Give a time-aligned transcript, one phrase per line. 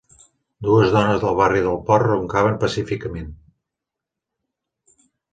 [0.67, 3.27] Dues dones del barri del port roncaven pacíficament